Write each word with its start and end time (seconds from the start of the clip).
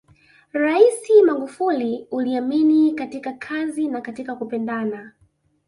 Rais 0.53 1.09
Magufuli 1.25 2.07
uliamini 2.11 2.93
katika 2.95 3.33
kazi 3.33 3.87
na 3.87 4.01
katika 4.01 4.35
kupendana 4.35 5.11